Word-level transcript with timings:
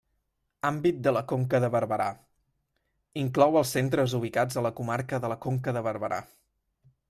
Àmbit 0.69 1.01
de 1.07 1.11
la 1.17 1.21
Conca 1.31 1.59
de 1.65 1.69
Barberà: 1.75 2.07
inclou 3.27 3.61
els 3.61 3.75
centres 3.77 4.19
ubicats 4.23 4.61
a 4.63 4.67
la 4.69 4.75
comarca 4.81 5.23
de 5.27 5.33
la 5.35 5.41
Conca 5.49 5.79
de 5.79 5.89
Barberà. 5.91 6.23